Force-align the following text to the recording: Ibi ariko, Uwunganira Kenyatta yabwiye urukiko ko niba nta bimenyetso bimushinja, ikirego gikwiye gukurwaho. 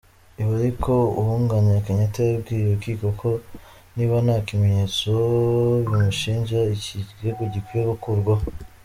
Ibi 0.39 0.53
ariko, 0.61 0.91
Uwunganira 1.19 1.85
Kenyatta 1.85 2.19
yabwiye 2.23 2.63
urukiko 2.65 3.05
ko 3.21 3.29
niba 3.95 4.15
nta 4.25 4.37
bimenyetso 4.47 5.11
bimushinja, 5.87 6.59
ikirego 6.75 7.43
gikwiye 7.53 7.83
gukurwaho. 7.91 8.43